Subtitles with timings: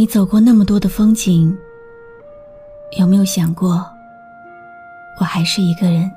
[0.00, 1.58] 你走过那么多的风景，
[3.00, 3.84] 有没有想过，
[5.18, 6.08] 我还是一个人，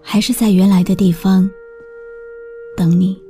[0.00, 1.50] 还是在原来的地方
[2.76, 3.20] 等你？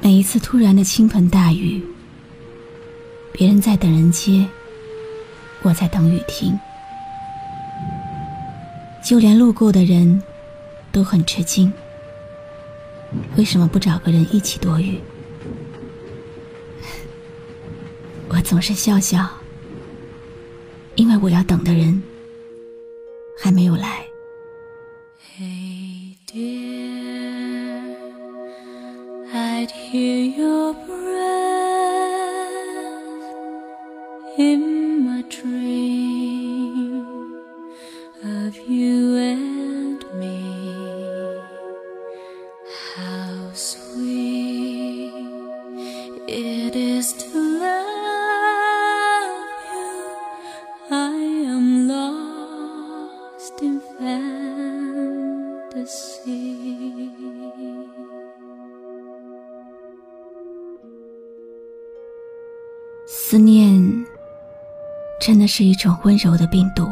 [0.00, 1.80] 每一次突然的倾盆大雨，
[3.30, 4.44] 别人在等人接，
[5.62, 6.58] 我在等雨停，
[9.04, 10.20] 就连路过的人
[10.90, 11.72] 都很吃惊，
[13.36, 15.00] 为什么不找个人一起躲雨？
[18.30, 19.26] 我总是笑笑，
[20.96, 22.02] 因为我要等的人
[23.38, 24.04] 还没有来。
[63.06, 64.06] 思念，
[65.20, 66.86] 真的是一种温柔的病毒。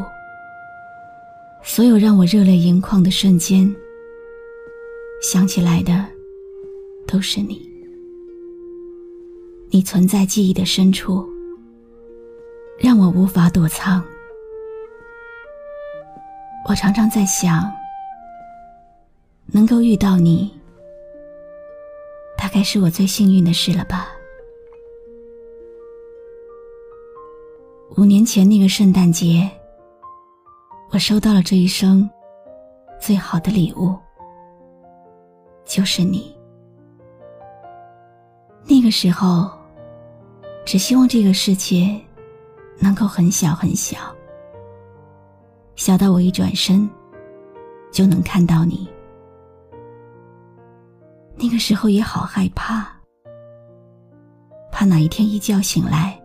[1.63, 3.75] 所有让我热泪盈眶的瞬间，
[5.23, 6.07] 想起来的
[7.07, 7.61] 都是你。
[9.71, 11.27] 你存在记忆的深处，
[12.79, 14.03] 让我无法躲藏。
[16.69, 17.73] 我常常在想，
[19.47, 20.53] 能够遇到你，
[22.37, 24.09] 大概是我最幸运的事了吧。
[27.97, 29.49] 五年前那个圣诞节，
[30.91, 32.09] 我收到了这一生
[33.01, 33.97] 最好的礼物，
[35.65, 36.37] 就是你。
[38.65, 39.49] 那个时候，
[40.65, 41.97] 只希望这个世界
[42.81, 44.16] 能够很小很小，
[45.77, 46.89] 小到我一转身
[47.93, 48.89] 就能看到你。
[51.37, 52.91] 那个时候也好害怕，
[54.73, 56.19] 怕哪一天一觉醒来。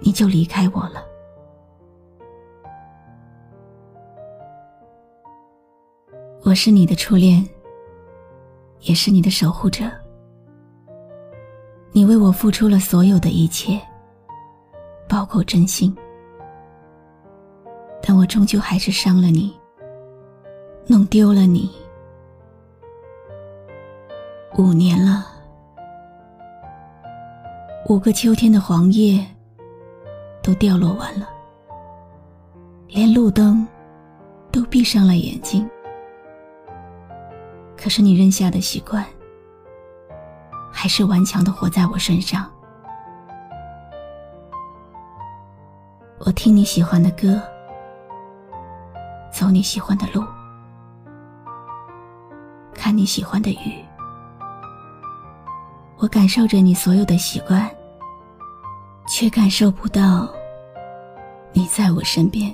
[0.00, 1.02] 你就离开我了。
[6.42, 7.48] 我是你的初恋，
[8.80, 9.84] 也是你的守护者。
[11.92, 13.80] 你为我付出了所有的一切，
[15.08, 15.96] 包括真心。
[18.16, 19.54] 我终究还是伤了你，
[20.86, 21.70] 弄丢了你。
[24.56, 25.26] 五年了，
[27.88, 29.24] 五个秋天的黄叶。
[30.42, 31.28] 都掉落完了，
[32.86, 33.66] 连路灯
[34.52, 35.68] 都闭上了眼睛。
[37.76, 39.04] 可是你扔下的习惯，
[40.70, 42.48] 还是顽强的活在我身上。
[46.20, 47.42] 我听你喜欢的歌，
[49.46, 50.24] 走你喜欢的路，
[52.74, 53.84] 看你喜欢的雨，
[55.98, 57.70] 我感受着你所有的习惯。
[59.08, 60.28] 却感受不到
[61.52, 62.52] 你在我身边。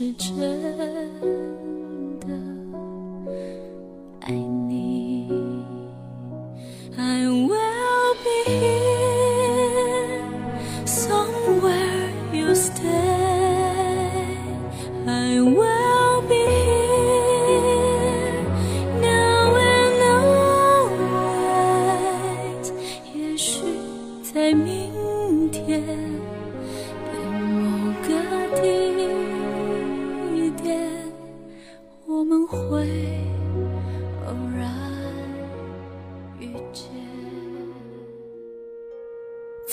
[0.00, 1.29] 是真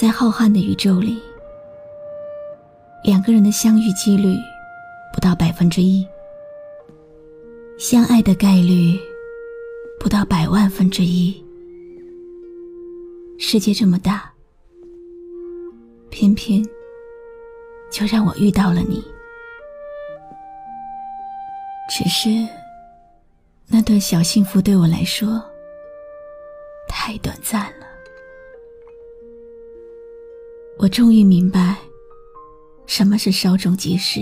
[0.08, 1.22] 在浩瀚的宇宙里，
[3.04, 4.38] 两个人的相遇几率
[5.14, 6.08] 不到百分之一，
[7.78, 8.98] 相爱的概率
[10.00, 11.36] 不到百万分之一。
[13.38, 14.32] 世界这么大，
[16.10, 16.64] 偏偏
[17.92, 19.04] 就让我遇到了你。
[21.90, 22.30] 只是
[23.68, 25.44] 那段小幸福对我来说
[26.88, 27.77] 太短暂了。
[30.80, 31.76] 我终于明白，
[32.86, 34.20] 什么是稍纵即逝。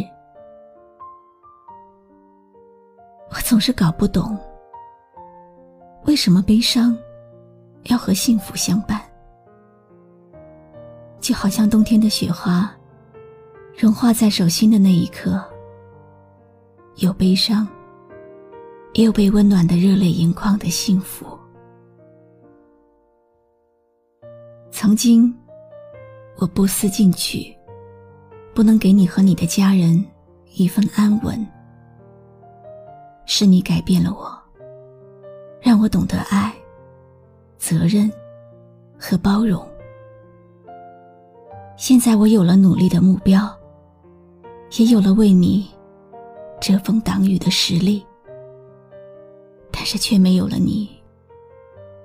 [3.29, 4.37] 我总是搞不懂，
[6.05, 6.97] 为什么悲伤
[7.83, 9.01] 要和幸福相伴，
[11.19, 12.73] 就好像冬天的雪花
[13.77, 15.43] 融化在手心的那一刻，
[16.95, 17.67] 有悲伤，
[18.93, 21.37] 也有被温暖的热泪盈眶的幸福。
[24.71, 25.35] 曾经。
[26.37, 27.55] 我不思进取，
[28.53, 30.03] 不能给你和你的家人
[30.53, 31.45] 一份安稳。
[33.25, 34.37] 是你改变了我，
[35.61, 36.53] 让我懂得爱、
[37.57, 38.11] 责任
[38.99, 39.65] 和包容。
[41.77, 43.49] 现在我有了努力的目标，
[44.77, 45.67] 也有了为你
[46.61, 48.05] 遮风挡雨的实力，
[49.71, 50.89] 但是却没有了你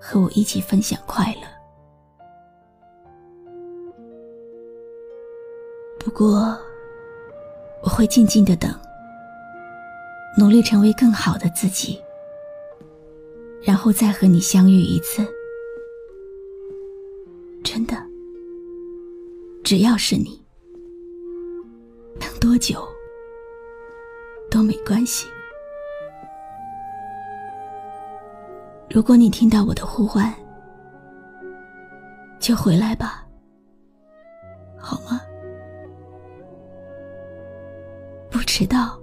[0.01, 1.60] 和我一起分享快乐。
[6.03, 6.59] 不过，
[7.83, 8.75] 我会静静的等，
[10.39, 12.03] 努力成为更好的自己，
[13.63, 15.23] 然后再和你相遇一次。
[17.63, 17.95] 真的，
[19.63, 20.43] 只要是你，
[22.19, 22.83] 等多久
[24.51, 25.29] 都没关系。
[28.89, 30.35] 如果你听到我的呼唤，
[32.41, 33.25] 就回来吧，
[38.61, 39.01] 迟到，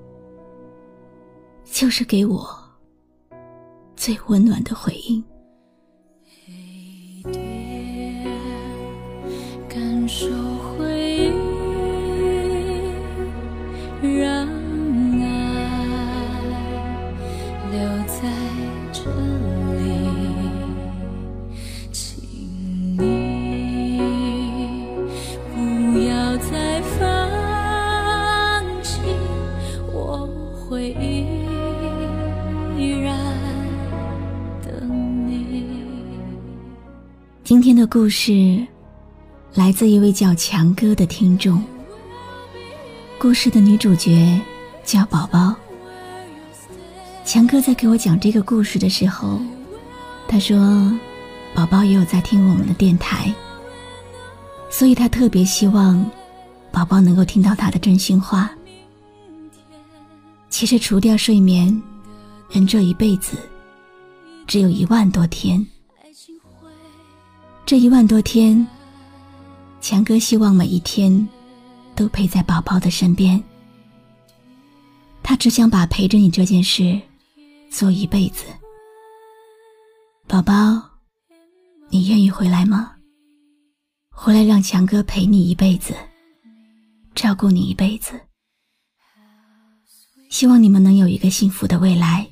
[1.65, 2.47] 就是给我
[3.95, 5.23] 最温暖的回应。
[37.47, 38.61] 今天的故事
[39.53, 41.63] 来自一位叫强哥的听众。
[43.17, 44.37] 故事的女主角
[44.83, 45.55] 叫宝宝。
[47.23, 49.39] 强哥在给我讲这个故事的时候，
[50.27, 50.91] 他说
[51.55, 53.33] ：“宝宝也有在听我们的电台，
[54.69, 56.05] 所以他特别希望
[56.69, 58.51] 宝宝能够听到他的真心话。
[60.49, 61.81] 其实，除掉睡眠，
[62.49, 63.37] 人这一辈子
[64.45, 65.65] 只有一万多天。”
[67.67, 68.65] 这一万多天，
[69.81, 71.27] 强哥希望每一天
[71.97, 73.43] 都陪在宝宝的身边。
[75.21, 76.97] 他只想把陪着你这件事
[77.69, 78.45] 做一辈子。
[80.27, 80.81] 宝宝，
[81.89, 82.93] 你愿意回来吗？
[84.11, 85.93] 回来让强哥陪你一辈子，
[87.15, 88.13] 照顾你一辈子。
[90.29, 92.25] 希望你们能有一个幸福的未来。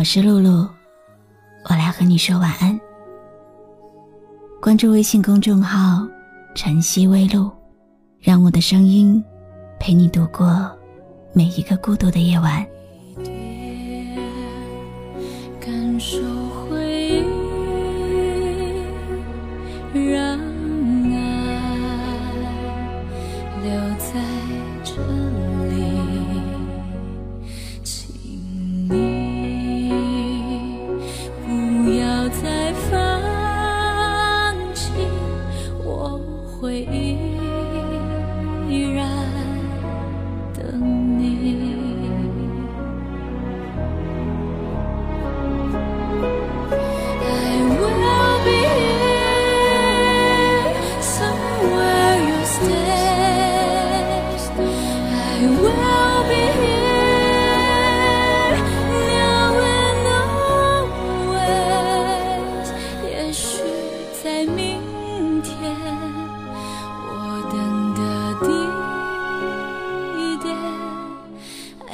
[0.00, 0.66] 我是露露，
[1.68, 2.80] 我来和你说晚安。
[4.58, 6.08] 关注微信公众号
[6.56, 7.50] “晨曦微露”，
[8.18, 9.22] 让我的声音
[9.78, 10.74] 陪你度过
[11.34, 12.66] 每一个孤独的夜晚。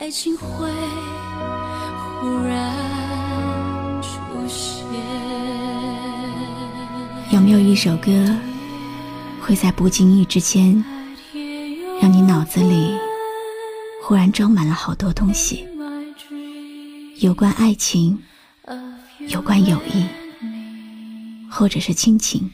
[0.06, 0.70] 爱情会
[2.20, 4.08] 忽然出
[4.46, 4.86] 现。
[7.32, 8.12] 有没有一首歌，
[9.40, 10.80] 会在不经意之间，
[12.00, 12.96] 让你脑子里
[14.00, 15.66] 忽然装满了好多东西？
[17.16, 18.16] 有关爱情，
[19.26, 20.06] 有关友谊，
[21.50, 22.48] 或者是亲情。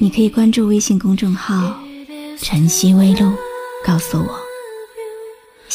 [0.00, 1.78] 你可以关注微信公众号
[2.42, 3.32] “晨曦微露”，
[3.86, 4.45] 告诉我。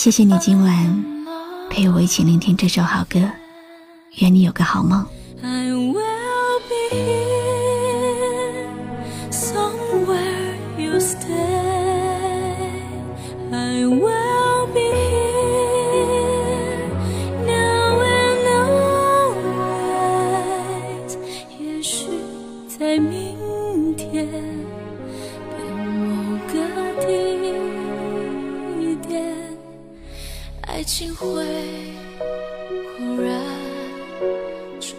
[0.02, 1.06] 谢谢你今晚
[1.70, 3.20] 陪我一起聆听这首好歌，
[4.16, 5.06] 愿你有个好梦。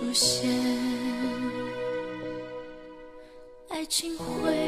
[0.03, 0.51] 出现，
[3.69, 4.62] 爱情会